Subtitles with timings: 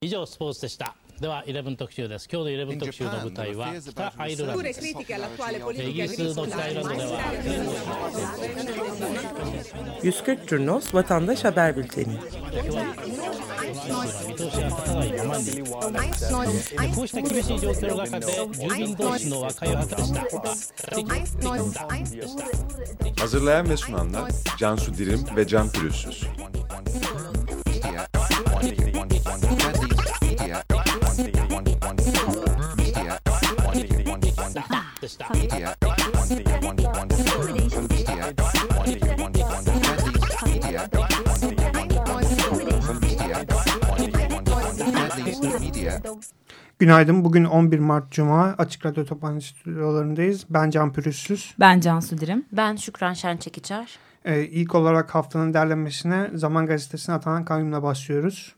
[0.00, 7.20] 以上スポーツでしたでは11特集です今日の11特集の舞台は北アイルランドですイギリスの北アイルランドでは
[10.02, 12.18] 140 Turnos Vatandaş Haber Bülteni
[13.74, 15.10] 見通しが立たない
[46.79, 47.25] Günaydın.
[47.25, 48.55] Bugün 11 Mart Cuma.
[48.57, 50.45] Açık Radyo Toplantı stüdyolarındayız.
[50.49, 51.55] Ben Can Pürüzsüz.
[51.59, 52.45] Ben Cansu Dirim.
[52.51, 53.99] Ben Şükran Şençekiçer.
[54.25, 58.55] Ee, ilk olarak haftanın derlenmesine Zaman Gazetesi'ne atanan kayyumla başlıyoruz.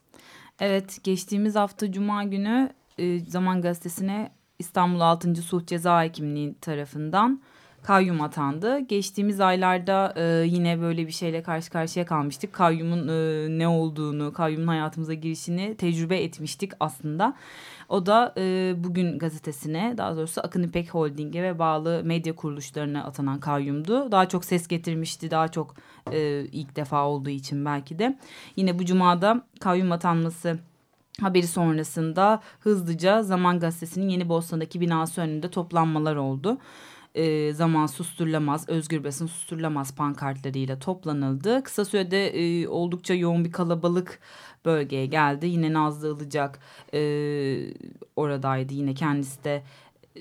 [0.59, 5.35] Evet, geçtiğimiz hafta Cuma günü e, Zaman Gazetesi'ne İstanbul 6.
[5.35, 7.41] Sulh Ceza Hekimliği tarafından
[7.83, 8.79] kayyum atandı.
[8.79, 12.53] Geçtiğimiz aylarda e, yine böyle bir şeyle karşı karşıya kalmıştık.
[12.53, 17.33] Kayyumun e, ne olduğunu, kayyumun hayatımıza girişini tecrübe etmiştik aslında.
[17.89, 23.39] O da e, bugün gazetesine daha doğrusu Akın İpek Holding'e ve bağlı medya kuruluşlarına atanan
[23.39, 24.11] kayyumdu.
[24.11, 25.75] Daha çok ses getirmişti, daha çok
[26.11, 28.17] e, ilk defa olduğu için belki de.
[28.55, 30.59] Yine bu cumada kayyum atanması
[31.21, 36.57] haberi sonrasında hızlıca Zaman Gazetesi'nin Yeni Bosna'daki binası önünde toplanmalar oldu
[37.15, 41.63] e, zaman susturulamaz, özgür basın susturulamaz pankartlarıyla toplanıldı.
[41.63, 44.19] Kısa sürede e, oldukça yoğun bir kalabalık
[44.65, 45.47] bölgeye geldi.
[45.47, 46.59] Yine Nazlı Ilıcak
[46.93, 46.99] e,
[48.15, 48.73] oradaydı.
[48.73, 49.63] Yine kendisi de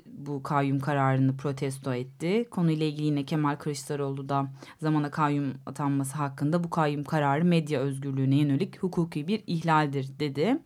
[0.06, 2.48] bu kayyum kararını protesto etti.
[2.50, 4.46] Konuyla ilgili yine Kemal Kılıçdaroğlu da
[4.78, 10.58] zamana kayyum atanması hakkında bu kayyum kararı medya özgürlüğüne yönelik hukuki bir ihlaldir dedi.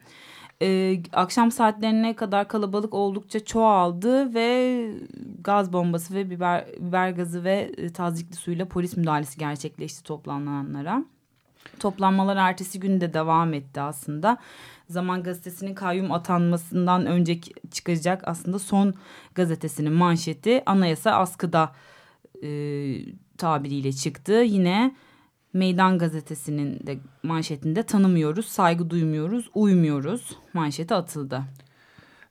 [0.63, 4.91] Ee, akşam saatlerine kadar kalabalık oldukça çoğaldı ve
[5.41, 11.05] gaz bombası ve biber, biber gazı ve e, tazikli suyla polis müdahalesi gerçekleşti toplananlara.
[11.79, 14.39] Toplanmalar ertesi gün de devam etti aslında.
[14.89, 18.95] Zaman Gazetesi'nin kayyum atanmasından önceki çıkacak aslında son
[19.35, 21.73] gazetesinin manşeti anayasa askıda
[22.43, 22.49] e,
[23.39, 24.33] tabiriyle çıktı.
[24.33, 24.95] Yine
[25.53, 31.43] Meydan Gazetesi'nin de manşetinde tanımıyoruz, saygı duymuyoruz, uymuyoruz manşeti atıldı.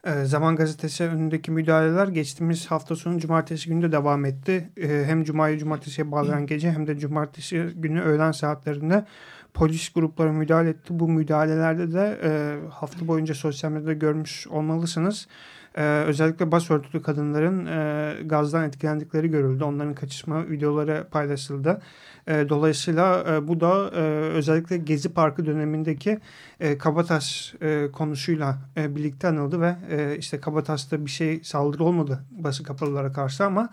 [0.08, 4.70] Ee, Zaman Gazetesi önündeki müdahaleler geçtiğimiz hafta sonu cumartesi günü de devam etti.
[4.78, 9.06] Ee, hem cumayı cumartesiye bağlayan gece hem de cumartesi günü öğlen saatlerinde
[9.54, 11.00] polis grupları müdahale etti.
[11.00, 15.28] Bu müdahalelerde de e, hafta boyunca sosyal medyada görmüş olmalısınız.
[15.76, 19.64] Ee, özellikle bas örtülü kadınların e, gazdan etkilendikleri görüldü.
[19.64, 21.82] Onların kaçışma videoları paylaşıldı.
[22.28, 24.00] E, dolayısıyla e, bu da e,
[24.34, 26.20] özellikle Gezi Parkı dönemindeki
[26.60, 32.24] e, Kabataş e, konusuyla e, birlikte anıldı ve e, işte Kabataş'ta bir şey saldırı olmadı
[32.32, 33.70] bası kapalılara karşı ama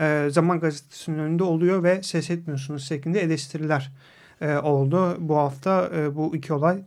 [0.00, 3.92] e, Zaman Gazetesi'nin önünde oluyor ve ses etmiyorsunuz şeklinde eleştiriler
[4.40, 5.16] e, oldu.
[5.18, 6.82] Bu hafta e, bu iki olay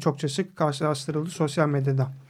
[0.00, 2.25] çokça sık karşılaştırıldı sosyal medyada.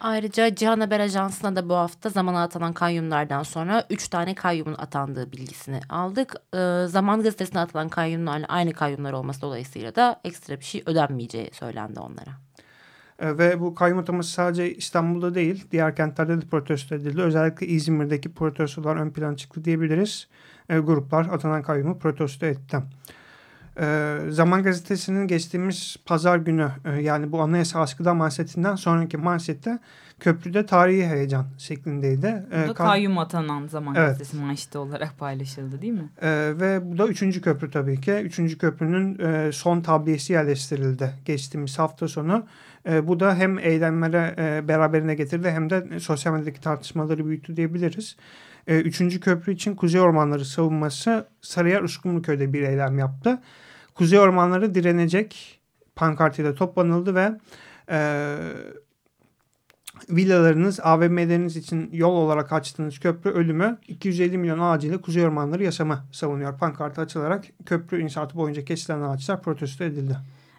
[0.00, 5.32] Ayrıca Cihan Haber Ajansı'na da bu hafta zamana atanan kayyumlardan sonra 3 tane kayyumun atandığı
[5.32, 6.34] bilgisini aldık.
[6.54, 12.00] Ee, Zaman Gazetesi'ne atılan kayyumlarla aynı kayyumlar olması dolayısıyla da ekstra bir şey ödenmeyeceği söylendi
[12.00, 12.30] onlara.
[13.18, 17.22] Ee, ve bu kayyum ataması sadece İstanbul'da değil diğer kentlerde de protesto edildi.
[17.22, 20.28] Özellikle İzmir'deki protestolar ön plan çıktı diyebiliriz.
[20.68, 22.78] Ee, gruplar atanan kayyumu protesto etti.
[23.80, 29.78] Ee, Zaman Gazetesi'nin geçtiğimiz pazar günü e, yani bu anayasa askıdan manşetinden sonraki manşette
[30.20, 32.46] köprüde tarihi heyecan şeklindeydi.
[32.64, 34.08] Bu da kayyum atanan Zaman evet.
[34.08, 36.08] Gazetesi manşeti olarak paylaşıldı değil mi?
[36.22, 38.12] Ee, ve bu da üçüncü köprü tabii ki.
[38.12, 42.46] Üçüncü köprünün e, son tabliyesi yerleştirildi geçtiğimiz hafta sonu.
[42.88, 48.16] E, bu da hem eylemlere e, beraberine getirdi hem de sosyal medyadaki tartışmaları büyüttü diyebiliriz.
[48.66, 53.42] E, üçüncü köprü için Kuzey Ormanları savunması Sarıyer Uskumruköy'de bir eylem yaptı.
[53.94, 55.60] Kuzey ormanları direnecek
[55.96, 57.38] pankartıyla toplanıldı ve
[57.90, 58.36] e,
[60.10, 66.58] villalarınız, AVM'leriniz için yol olarak açtığınız köprü ölümü 250 milyon ağacıyla Kuzey Ormanları yaşamı savunuyor.
[66.58, 70.16] Pankartı açılarak köprü inşaatı boyunca kesilen ağaçlar protesto edildi.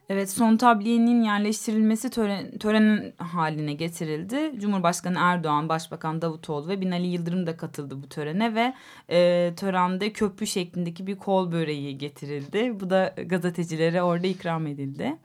[0.10, 4.60] Evet son tabliyenin yerleştirilmesi tören, tören haline getirildi.
[4.60, 8.74] Cumhurbaşkanı Erdoğan, Başbakan Davutoğlu ve Binali Yıldırım da katıldı bu törene ve
[9.10, 12.80] e, törende köprü şeklindeki bir kol böreği getirildi.
[12.80, 15.18] Bu da gazetecilere orada ikram edildi.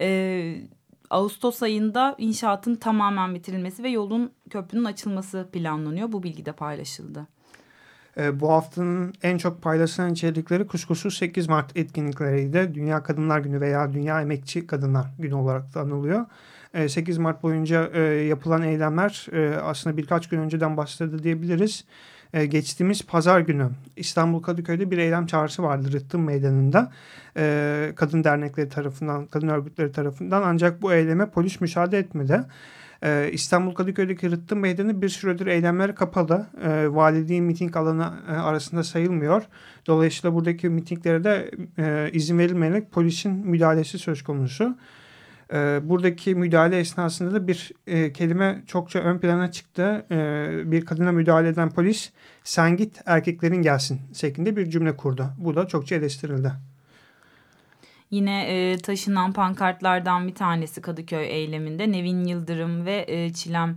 [0.00, 0.56] E,
[1.10, 6.12] Ağustos ayında inşaatın tamamen bitirilmesi ve yolun köprünün açılması planlanıyor.
[6.12, 7.26] Bu bilgi de paylaşıldı.
[8.16, 12.70] E, bu haftanın en çok paylaşılan içerikleri kuşkusuz 8 Mart etkinlikleriydi.
[12.74, 16.26] Dünya Kadınlar Günü veya Dünya Emekçi Kadınlar Günü olarak da anılıyor.
[16.88, 19.26] 8 Mart boyunca yapılan eylemler
[19.62, 21.84] aslında birkaç gün önceden başladı diyebiliriz.
[22.32, 26.92] geçtiğimiz pazar günü İstanbul Kadıköy'de bir eylem çağrısı vardı Rıttım Meydanı'nda.
[27.94, 32.40] kadın dernekleri tarafından, kadın örgütleri tarafından ancak bu eyleme polis müsaade etmedi.
[33.04, 36.46] Ee, İstanbul Kadıköy'deki Rıttım Meydanı bir süredir eylemler kapalı.
[36.62, 39.42] Ee, valiliğin miting alanı e, arasında sayılmıyor.
[39.86, 44.76] Dolayısıyla buradaki mitinglere de e, izin verilmeyerek polisin müdahalesi söz konusu.
[45.52, 50.06] Ee, buradaki müdahale esnasında da bir e, kelime çokça ön plana çıktı.
[50.10, 52.12] Ee, bir kadına müdahale eden polis
[52.44, 55.26] sen git erkeklerin gelsin şeklinde bir cümle kurdu.
[55.38, 56.52] Bu da çokça eleştirildi.
[58.10, 63.76] Yine e, taşınan pankartlardan bir tanesi Kadıköy eyleminde Nevin Yıldırım ve e, Çilem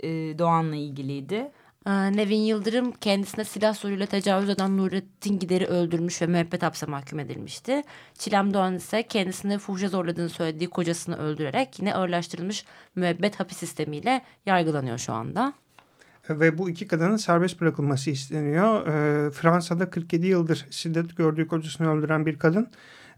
[0.00, 0.08] e,
[0.38, 1.50] Doğan'la ilgiliydi.
[1.86, 7.82] Nevin Yıldırım kendisine silah soruyla tecavüz eden Nurettin Gider'i öldürmüş ve müebbet hapse mahkum edilmişti.
[8.14, 12.64] Çilem Doğan ise kendisini fuhuşa zorladığını söylediği kocasını öldürerek yine ağırlaştırılmış
[12.94, 15.52] müebbet hapis sistemiyle yargılanıyor şu anda.
[16.30, 18.86] Ve bu iki kadının serbest bırakılması isteniyor.
[18.86, 22.68] Ee, Fransa'da 47 yıldır şiddet gördüğü kocasını öldüren bir kadın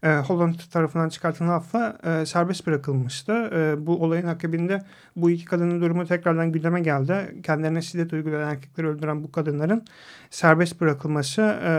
[0.03, 3.33] e, Holland tarafından çıkartılan hafla e, serbest bırakılmıştı.
[3.33, 4.81] E, bu olayın akabinde
[5.15, 7.41] bu iki kadının durumu tekrardan gündeme geldi.
[7.43, 9.83] Kendilerine şiddet uygulayan erkekleri öldüren bu kadınların
[10.29, 11.71] serbest bırakılması e,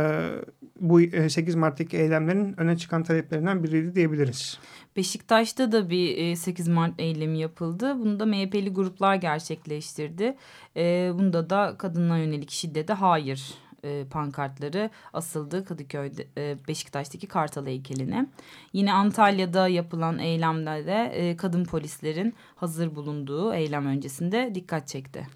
[0.81, 4.59] bu 8 e, Mart'taki eylemlerin öne çıkan taleplerinden biriydi diyebiliriz.
[4.97, 7.99] Beşiktaş'ta da bir 8 e, Mart eylemi yapıldı.
[7.99, 10.37] Bunu da MHP'li gruplar gerçekleştirdi.
[10.77, 13.55] E, bunda da kadına yönelik şiddete hayır
[13.85, 18.27] e, pankartları asıldı Kadıköy'de e, Beşiktaş'taki Kartal heykeline.
[18.73, 25.27] Yine Antalya'da yapılan eylemlerde e, kadın polislerin hazır bulunduğu eylem öncesinde dikkat çekti.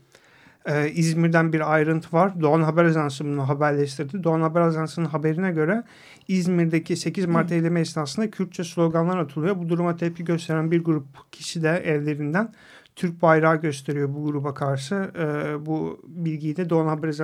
[0.66, 2.40] Ee, İzmir'den bir ayrıntı var.
[2.40, 4.24] Doğan Haber Ajansı bunu haberleştirdi.
[4.24, 5.82] Doğan Haber Ajansı'nın haberine göre
[6.28, 9.58] İzmir'deki 8 Mart eylemi esnasında Kürtçe sloganlar atılıyor.
[9.58, 12.52] Bu duruma tepki gösteren bir grup kişi de evlerinden
[12.96, 14.94] Türk bayrağı gösteriyor bu gruba karşı.
[14.94, 17.14] E, bu bilgiyi de Doğan Haber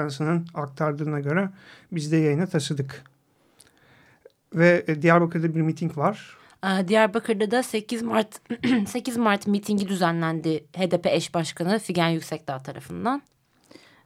[0.55, 1.50] aktardığına göre
[1.93, 3.02] biz de yayına taşıdık.
[4.55, 6.40] Ve e, Diyarbakır'da bir miting var.
[6.64, 8.40] Ee, Diyarbakır'da da 8 Mart
[8.88, 13.23] 8 Mart mitingi düzenlendi HDP eş başkanı Figen Yüksekdağ tarafından.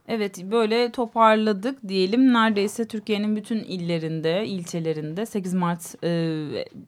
[0.07, 2.33] Evet böyle toparladık diyelim.
[2.33, 6.39] Neredeyse Türkiye'nin bütün illerinde, ilçelerinde 8 Mart e,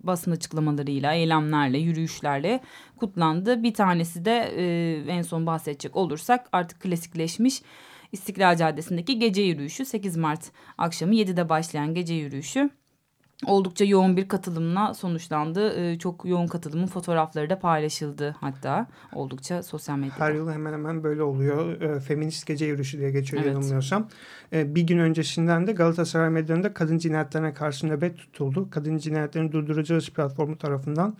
[0.03, 2.59] basın açıklamalarıyla, eylemlerle, yürüyüşlerle
[2.97, 3.63] kutlandı.
[3.63, 7.61] Bir tanesi de e, en son bahsedecek olursak artık klasikleşmiş
[8.11, 9.85] İstiklal Caddesi'ndeki gece yürüyüşü.
[9.85, 12.69] 8 Mart akşamı 7'de başlayan gece yürüyüşü
[13.45, 15.73] oldukça yoğun bir katılımla sonuçlandı.
[15.79, 20.19] Ee, çok yoğun katılımın fotoğrafları da paylaşıldı hatta oldukça sosyal medyada.
[20.19, 21.81] Her yıl hemen hemen böyle oluyor.
[21.81, 23.53] Ee, feminist gece yürüyüşü diye geçiyor evet.
[23.53, 24.07] yanılmıyorsam.
[24.53, 28.67] Ee, bir gün öncesinden de Galatasaray Meydanı'nda kadın cinayetlerine karşı nöbet tutuldu.
[28.71, 31.17] Kadın cinayetlerini durduracağız platformu tarafından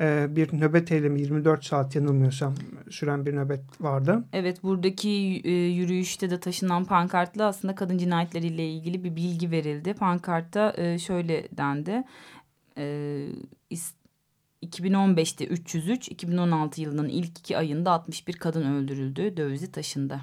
[0.00, 2.54] e, bir nöbet eylemi 24 saat yanılmıyorsam
[2.90, 4.24] süren bir nöbet vardı.
[4.32, 9.94] Evet buradaki e, yürüyüşte de taşınan pankartla aslında kadın cinayetleriyle ilgili bir bilgi verildi.
[9.94, 12.04] Pankartta e, şöyle dendi.
[14.62, 20.20] 2015'te 303, 2016 yılının ilk iki ayında 61 kadın öldürüldü, dövizi taşındı.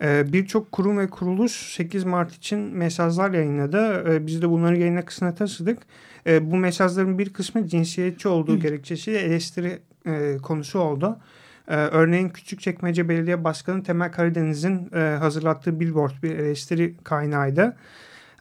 [0.00, 4.26] Birçok kurum ve kuruluş 8 Mart için mesajlar yayınladı.
[4.26, 5.78] Biz de bunları yayına kısmına taşıdık.
[6.26, 11.18] E, bu mesajların bir kısmı cinsiyetçi olduğu gerekçesiyle eleştiri e, konusu oldu.
[11.66, 17.76] Örneğin Küçükçekmece Belediye Başkanı Temel Karadeniz'in e, hazırlattığı billboard bir eleştiri kaynağıydı.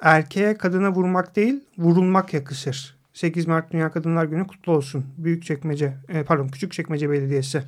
[0.02, 2.98] Erkeğe kadına vurmak değil, vurulmak yakışır.
[3.14, 5.06] 8 Mart Dünya Kadınlar Günü kutlu olsun.
[5.18, 7.64] Büyükçekmece, e, pardon Küçükçekmece Belediyesi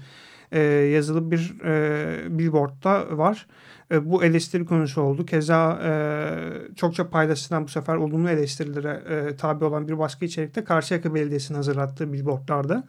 [0.52, 0.60] e,
[0.94, 3.48] yazılı bir e, billboardda var.
[3.92, 5.26] E, bu eleştiri konusu oldu.
[5.26, 11.14] Keza e, çokça paylaşılan bu sefer olumlu eleştirilere e, tabi olan bir başka içerikte Karşıyaka
[11.14, 12.84] Belediyesi'nin hazırlattığı billboardlarda.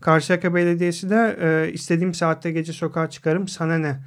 [0.00, 4.00] Karşıyaka Belediyesi de istediğim saatte gece sokağa çıkarım sana ne?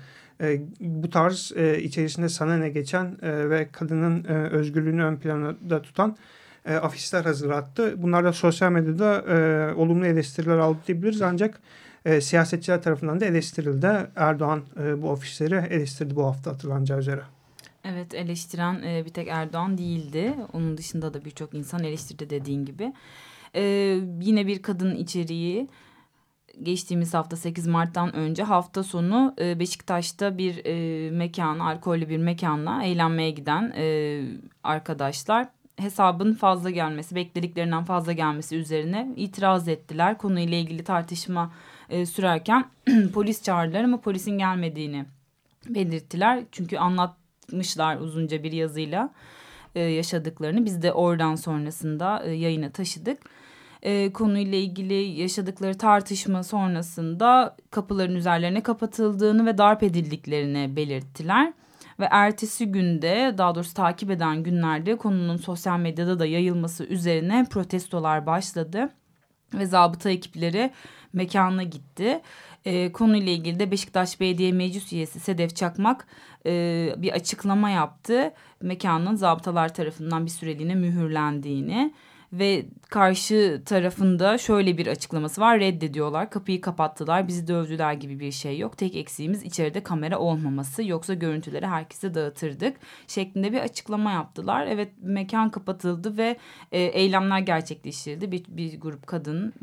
[0.80, 6.18] Bu tarz içerisinde sana ne geçen ve kadının özgürlüğünü ön planda tutan
[6.82, 7.94] afişler hazırlattı.
[7.98, 9.24] Bunlar da sosyal medyada
[9.78, 11.60] olumlu eleştiriler aldı diyebiliriz ancak
[12.06, 13.88] e, siyasetçiler tarafından da eleştirildi.
[14.16, 17.22] Erdoğan e, bu ofisleri eleştirdi bu hafta hatırlanacağı üzere.
[17.84, 20.36] Evet eleştiren e, bir tek Erdoğan değildi.
[20.54, 22.94] Onun dışında da birçok insan eleştirdi dediğin gibi.
[23.56, 23.62] E,
[24.22, 25.68] yine bir kadın içeriği
[26.64, 32.84] geçtiğimiz hafta 8 Mart'tan önce hafta sonu e, Beşiktaş'ta bir e, mekan, alkollü bir mekanla
[32.84, 34.22] eğlenmeye giden e,
[34.64, 40.18] arkadaşlar hesabın fazla gelmesi, beklediklerinden fazla gelmesi üzerine itiraz ettiler.
[40.18, 41.52] Konuyla ilgili tartışma
[41.92, 42.66] e, sürerken
[43.14, 45.06] polis çağırdılar ama polisin gelmediğini
[45.70, 46.44] belirttiler.
[46.52, 49.14] Çünkü anlatmışlar uzunca bir yazıyla
[49.76, 50.66] e, yaşadıklarını.
[50.66, 53.18] Biz de oradan sonrasında e, yayına taşıdık.
[53.82, 61.54] e, konuyla ilgili yaşadıkları tartışma sonrasında kapıların üzerlerine kapatıldığını ve darp edildiklerini belirttiler.
[62.00, 68.26] Ve ertesi günde daha doğrusu takip eden günlerde konunun sosyal medyada da yayılması üzerine protestolar
[68.26, 68.90] başladı.
[69.54, 70.72] Ve zabıta ekipleri
[71.14, 72.22] mekana gitti.
[72.66, 76.08] E, konuyla ilgili de Beşiktaş Belediye Meclis Üyesi Sedef Çakmak
[76.46, 78.34] e, bir açıklama yaptı.
[78.62, 81.94] Mekanın zabıtalar tarafından bir süreliğine mühürlendiğini
[82.34, 88.58] ve karşı tarafında şöyle bir açıklaması var reddediyorlar kapıyı kapattılar bizi dövdüler gibi bir şey
[88.58, 92.78] yok tek eksiğimiz içeride kamera olmaması yoksa görüntüleri herkese dağıtırdık
[93.08, 96.38] şeklinde bir açıklama yaptılar evet mekan kapatıldı ve
[96.72, 99.54] e, eylemler gerçekleştirildi bir, bir grup kadın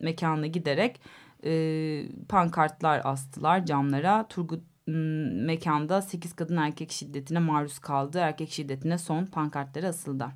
[0.00, 1.00] mekana giderek
[1.44, 8.18] e, pankartlar astılar camlara Turgut mekanda 8 kadın erkek şiddetine maruz kaldı.
[8.18, 10.26] Erkek şiddetine son pankartları asıldı.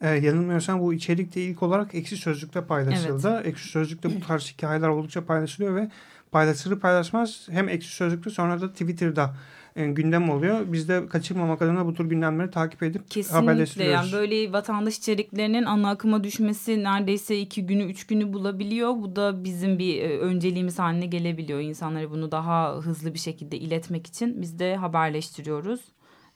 [0.00, 3.34] Ee, yanılmıyorsam bu içerikte ilk olarak Ekşi Sözlük'te paylaşıldı.
[3.36, 3.46] Evet.
[3.46, 5.90] Ekşi Sözlük'te bu tarz hikayeler oldukça paylaşılıyor ve
[6.32, 10.72] paylaşılır paylaşmaz hem Ekşi Sözlük'te sonra da Twitter'da e, gündem oluyor.
[10.72, 14.12] Biz de kaçırmamak adına bu tür gündemleri takip edip Kesinlikle haberleştiriyoruz.
[14.12, 18.90] yani böyle vatandaş içeriklerinin ana akıma düşmesi neredeyse iki günü üç günü bulabiliyor.
[18.96, 21.60] Bu da bizim bir e, önceliğimiz haline gelebiliyor.
[21.60, 25.80] İnsanlara bunu daha hızlı bir şekilde iletmek için biz de haberleştiriyoruz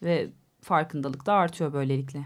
[0.02, 0.28] ve
[0.60, 2.24] farkındalık da artıyor böylelikle.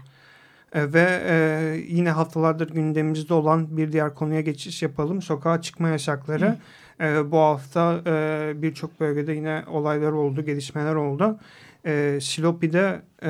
[0.73, 5.21] E, ve e, yine haftalardır gündemimizde olan bir diğer konuya geçiş yapalım.
[5.21, 6.57] Sokağa çıkma yasakları.
[7.01, 11.39] E, bu hafta e, birçok bölgede yine olaylar oldu, gelişmeler oldu.
[11.85, 13.29] E, Silopi'de e,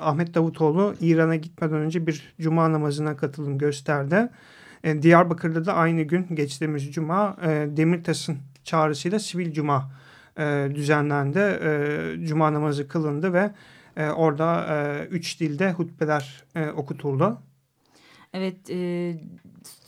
[0.00, 4.28] Ahmet Davutoğlu İran'a gitmeden önce bir cuma namazına katılım gösterdi.
[4.84, 9.90] E, Diyarbakır'da da aynı gün geçtiğimiz cuma e, Demirtaş'ın çağrısıyla sivil cuma
[10.38, 11.38] e, düzenlendi.
[11.38, 13.50] E, cuma namazı kılındı ve
[13.96, 17.38] e, orada e, üç dilde hutbeler e, okutuldu.
[18.32, 19.14] Evet, e,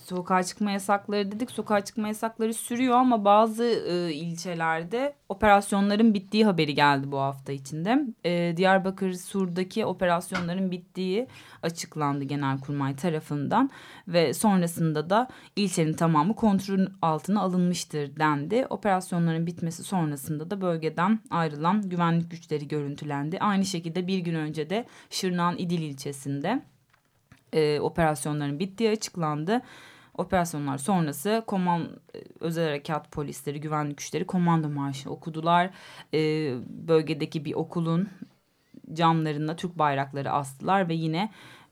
[0.04, 1.50] sokağa çıkma yasakları dedik.
[1.50, 8.06] Sokağa çıkma yasakları sürüyor ama bazı e, ilçelerde operasyonların bittiği haberi geldi bu hafta içinde.
[8.25, 11.26] E, Diyarbakır Sur'daki operasyonların bittiği
[11.62, 13.70] açıklandı Genelkurmay tarafından
[14.08, 18.66] ve sonrasında da ilçenin tamamı kontrol altına alınmıştır dendi.
[18.70, 23.38] Operasyonların bitmesi sonrasında da bölgeden ayrılan güvenlik güçleri görüntülendi.
[23.38, 26.62] Aynı şekilde bir gün önce de Şırnak'ın İdil ilçesinde
[27.54, 29.62] e, operasyonların bittiği açıklandı.
[30.18, 31.88] Operasyonlar sonrası koman
[32.40, 35.71] özel harekat polisleri, güvenlik güçleri komando marşı okudular.
[36.14, 36.18] E,
[36.66, 38.09] bölgedeki bir okulun
[38.92, 41.30] camlarına Türk bayrakları astılar ve yine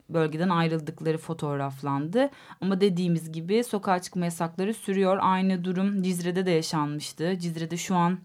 [0.08, 2.30] bölgeden ayrıldıkları fotoğraflandı.
[2.60, 5.18] Ama dediğimiz gibi sokağa çıkma yasakları sürüyor.
[5.20, 7.38] Aynı durum Cizre'de de yaşanmıştı.
[7.38, 8.18] Cizre'de şu an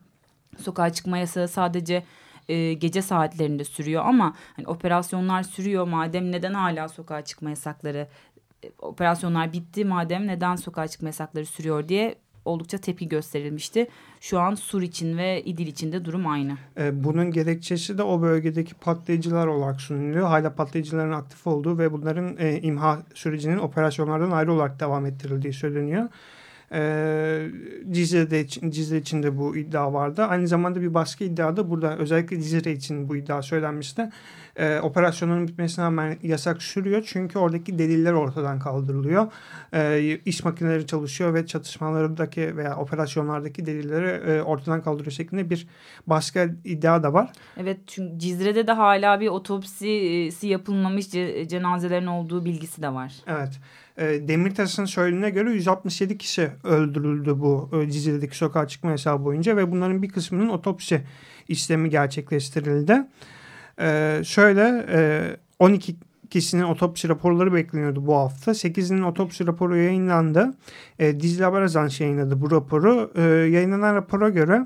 [0.57, 2.03] sokağa çıkma yasağı sadece
[2.49, 8.07] e, gece saatlerinde sürüyor ama hani operasyonlar sürüyor madem neden hala sokağa çıkma yasakları e,
[8.79, 12.15] operasyonlar bitti madem neden sokağa çıkma yasakları sürüyor diye
[12.47, 13.87] oldukça tepki gösterilmişti.
[14.21, 16.57] Şu an Sur için ve İdil için de durum aynı.
[16.79, 20.27] E, bunun gerekçesi de o bölgedeki patlayıcılar olarak sunuluyor.
[20.27, 26.09] Hala patlayıcıların aktif olduğu ve bunların e, imha sürecinin operasyonlardan ayrı olarak devam ettirildiği söyleniyor.
[26.71, 27.47] E,
[27.91, 30.23] Cizre'de, Cizre için de bu iddia vardı.
[30.23, 34.09] Aynı zamanda bir başka iddia da burada özellikle Cizre için bu iddia söylenmişti.
[34.55, 37.03] E, operasyonun bitmesine rağmen yasak sürüyor.
[37.05, 39.31] Çünkü oradaki deliller ortadan kaldırılıyor.
[39.73, 45.67] E, iş makineleri çalışıyor ve çatışmalarındaki veya operasyonlardaki delilleri e, ortadan kaldırıyor şeklinde bir
[46.07, 47.31] başka iddia da var.
[47.57, 51.09] Evet çünkü Cizre'de de hala bir otopsisi yapılmamış
[51.47, 53.13] cenazelerin olduğu bilgisi de var.
[53.27, 53.59] Evet.
[53.97, 59.71] E, Demirtaş'ın söylediğine göre 167 kişi öldürüldü bu e, Cizre'deki sokağa çıkma hesabı boyunca ve
[59.71, 61.01] bunların bir kısmının otopsi
[61.47, 63.03] işlemi gerçekleştirildi.
[63.79, 65.21] E, şöyle e,
[65.59, 65.95] 12
[66.29, 68.51] kişinin otopsi raporları bekleniyordu bu hafta.
[68.51, 70.53] 8'inin otopsi raporu yayınlandı.
[70.99, 73.11] E, Dicle Haber Ajansı yayınladı bu raporu.
[73.51, 74.65] Yayınlanan rapora göre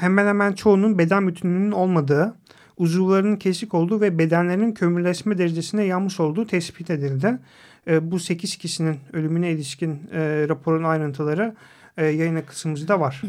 [0.00, 2.34] hemen hemen çoğunun beden bütünlüğünün olmadığı,
[2.76, 7.38] uzuvlarının kesik olduğu ve bedenlerinin kömürleşme derecesine yanmış olduğu tespit edildi.
[7.88, 11.56] E, bu 8 kişinin ölümüne ilişkin e, raporun ayrıntıları
[11.96, 13.22] e, yayına kısmımızda var.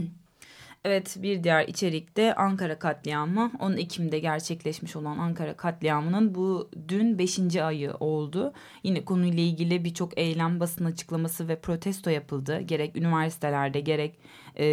[0.85, 7.55] Evet bir diğer içerikte Ankara katliamı 10 Ekim'de gerçekleşmiş olan Ankara katliamının bu dün 5.
[7.55, 8.53] ayı oldu.
[8.83, 12.61] Yine konuyla ilgili birçok eylem basın açıklaması ve protesto yapıldı.
[12.61, 14.19] Gerek üniversitelerde gerek
[14.59, 14.65] e,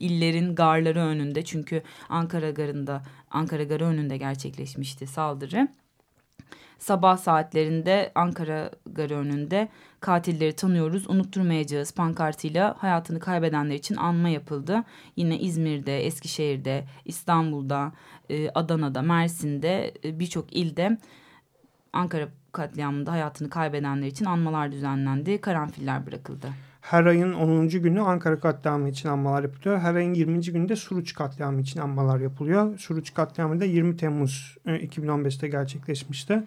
[0.00, 5.68] illerin garları önünde çünkü Ankara garında Ankara garı önünde gerçekleşmişti saldırı
[6.78, 9.68] sabah saatlerinde Ankara Garı önünde
[10.00, 14.84] katilleri tanıyoruz, unutturmayacağız pankartıyla hayatını kaybedenler için anma yapıldı.
[15.16, 17.92] Yine İzmir'de, Eskişehir'de, İstanbul'da,
[18.30, 20.98] e, Adana'da, Mersin'de e, birçok ilde
[21.92, 25.40] Ankara katliamında hayatını kaybedenler için anmalar düzenlendi.
[25.40, 26.48] Karanfiller bırakıldı.
[26.90, 27.68] Her ayın 10.
[27.68, 29.78] günü Ankara katliamı için anmalar yapılıyor.
[29.78, 30.40] Her ayın 20.
[30.40, 32.78] günü de Suruç katliamı için anmalar yapılıyor.
[32.78, 36.42] Suruç katliamı da 20 Temmuz 2015'te gerçekleşmişti.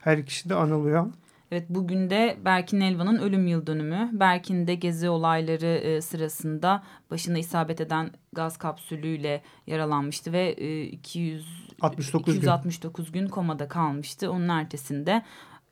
[0.00, 1.06] Her ikisi de anılıyor.
[1.50, 4.10] Evet bugün de Berkin Elvan'ın ölüm yıl dönümü.
[4.12, 11.68] Berkin de gezi olayları e, sırasında başına isabet eden gaz kapsülüyle yaralanmıştı ve e, 200
[11.80, 13.20] 69 269 gün.
[13.20, 14.30] gün komada kalmıştı.
[14.30, 15.22] Onun ertesinde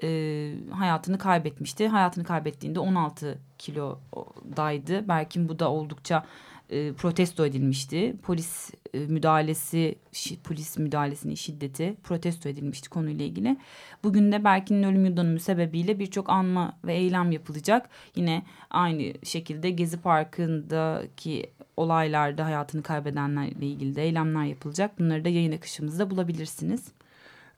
[0.02, 1.88] e, hayatını kaybetmişti.
[1.88, 5.08] Hayatını kaybettiğinde 16 kilodaydı.
[5.08, 6.24] Berkin bu da oldukça
[6.70, 8.16] e, protesto edilmişti.
[8.22, 13.56] Polis e, müdahalesi, şi, polis müdahalesinin şiddeti protesto edilmişti konuyla ilgili.
[14.04, 17.88] Bugün de Berkin'in ölüm yıldönümü sebebiyle birçok anma ve eylem yapılacak.
[18.16, 24.98] Yine aynı şekilde Gezi Parkı'ndaki olaylarda hayatını kaybedenlerle ilgili de eylemler yapılacak.
[24.98, 26.92] Bunları da yayın akışımızda bulabilirsiniz.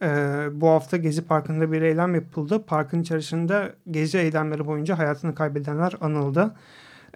[0.03, 0.07] Ee,
[0.53, 2.65] bu hafta Gezi Parkı'nda bir eylem yapıldı.
[2.67, 6.55] Parkın içerisinde gezi eylemleri boyunca hayatını kaybedenler anıldı.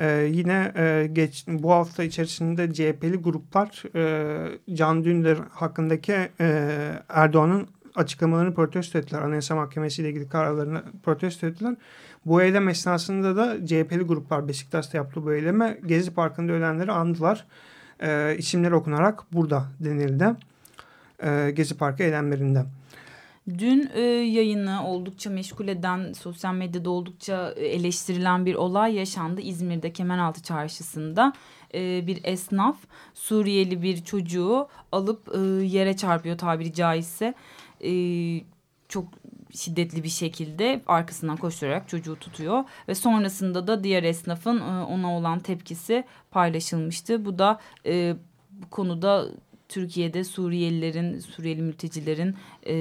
[0.00, 6.68] Ee, yine e, geç, bu hafta içerisinde CHP'li gruplar e, Can Dündar hakkındaki e,
[7.08, 9.22] Erdoğan'ın açıklamalarını protesto ettiler.
[9.22, 11.74] Anayasa Mahkemesi ile ilgili kararlarını protesto ettiler.
[12.26, 17.46] Bu eylem esnasında da CHP'li gruplar Beşiktaş'ta yaptığı bu eyleme Gezi Parkı'nda ölenleri andılar.
[18.00, 20.24] E, isimleri okunarak burada denildi.
[21.22, 22.64] E, Gezi Parkı eylemlerinde.
[23.58, 29.40] Dün e, yayını oldukça meşgul eden, sosyal medyada oldukça e, eleştirilen bir olay yaşandı.
[29.40, 31.32] İzmir'de Kemeraltı Çarşısı'nda
[31.74, 32.76] e, bir esnaf
[33.14, 37.34] Suriyeli bir çocuğu alıp e, yere çarpıyor tabiri caizse.
[37.84, 37.92] E,
[38.88, 39.08] çok
[39.54, 45.40] şiddetli bir şekilde arkasından koşturarak çocuğu tutuyor ve sonrasında da diğer esnafın e, ona olan
[45.40, 47.24] tepkisi paylaşılmıştı.
[47.24, 48.16] Bu da e,
[48.50, 49.28] bu konuda
[49.68, 52.74] Türkiye'de Suriyelilerin, Suriyeli mültecilerin e,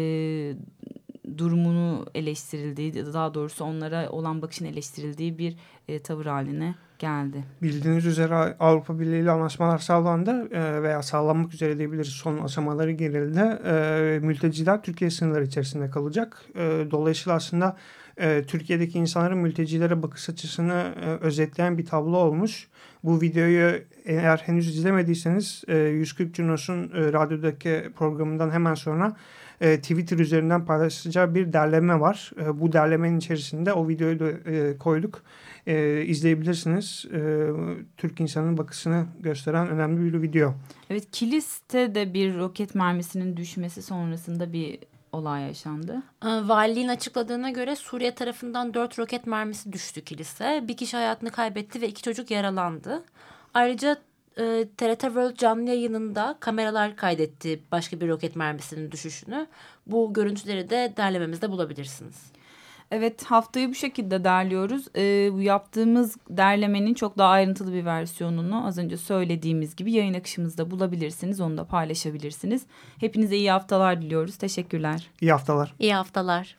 [1.38, 7.44] durumunu eleştirildiği, daha doğrusu onlara olan bakışın eleştirildiği bir e, tavır haline geldi.
[7.62, 13.39] Bildiğiniz üzere Avrupa Birliği ile anlaşmalar sağlandı e, veya sağlanmak üzere diyebiliriz son aşamaları girildi.
[13.65, 16.45] E, mülteciler Türkiye sınırları içerisinde kalacak.
[16.56, 17.78] E, dolayısıyla aslında
[18.17, 22.67] e, Türkiye'deki insanların mültecilere bakış açısını e, özetleyen bir tablo olmuş.
[23.03, 29.15] Bu videoyu eğer henüz izlemediyseniz e, 140 Cunos'un e, radyodaki programından hemen sonra
[29.62, 32.32] e, Twitter üzerinden paylaşacağı bir derleme var.
[32.41, 35.23] E, bu derlemenin içerisinde o videoyu da e, koyduk.
[35.67, 37.06] E, izleyebilirsiniz.
[37.13, 37.47] E,
[37.97, 40.53] Türk insanının bakışını gösteren önemli bir video.
[40.89, 44.80] Evet Kilis'te de bir roket mermisinin düşmesi sonrasında bir
[45.17, 46.03] olay yaşandı?
[46.25, 50.63] Ee, valiliğin açıkladığına göre Suriye tarafından dört roket mermisi düştü kilise.
[50.67, 53.03] Bir kişi hayatını kaybetti ve iki çocuk yaralandı.
[53.53, 53.97] Ayrıca
[54.38, 59.47] e, TRT World canlı yayınında kameralar kaydetti başka bir roket mermisinin düşüşünü.
[59.88, 62.37] Bu görüntüleri de derlememizde bulabilirsiniz.
[62.90, 64.85] Evet haftayı bu şekilde derliyoruz.
[64.96, 70.70] Ee, bu yaptığımız derlemenin çok daha ayrıntılı bir versiyonunu az önce söylediğimiz gibi yayın akışımızda
[70.70, 71.40] bulabilirsiniz.
[71.40, 72.62] Onu da paylaşabilirsiniz.
[73.01, 74.37] Hepinize iyi haftalar diliyoruz.
[74.37, 75.11] Teşekkürler.
[75.20, 75.75] İyi haftalar.
[75.79, 76.57] İyi haftalar.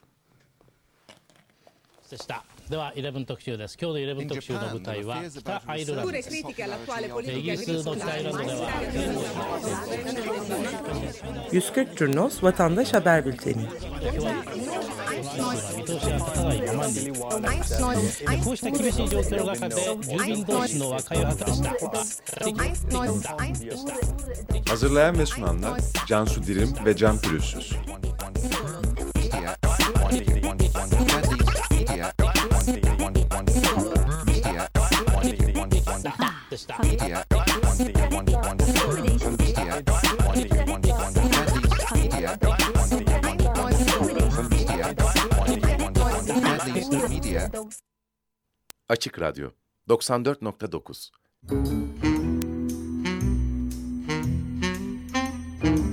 [2.69, 8.69] では11特集です今日の11特集の舞台は北アイルランドですイギリスの北アイルランドでは
[11.51, 13.67] 140 Curnos Vatandaş Haber Bülteni
[15.77, 16.93] 見通しが立たないままに
[18.43, 21.73] こうした厳しい状況の中で住民同士の和解を図りした
[24.65, 27.73] Hazırlayan ve sunanlar Cansu Dirim ve Can Pürüzsüz.
[48.98, 49.50] Açık Radyo
[49.88, 52.07] 94.9